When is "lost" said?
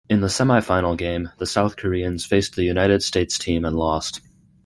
3.77-4.21